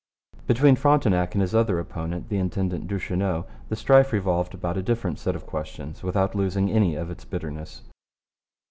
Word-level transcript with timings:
Between 0.47 0.75
Frontenac 0.75 1.35
and 1.35 1.43
his 1.43 1.53
other 1.53 1.77
opponent, 1.77 2.29
the 2.29 2.39
intendant 2.39 2.87
Duchesneau, 2.87 3.45
the 3.69 3.75
strife 3.75 4.11
revolved 4.11 4.55
about 4.55 4.75
a 4.75 4.81
different 4.81 5.19
set 5.19 5.35
of 5.35 5.45
questions 5.45 6.01
without 6.01 6.33
losing 6.33 6.71
any 6.71 6.95
of 6.95 7.11
its 7.11 7.23
bitterness. 7.23 7.83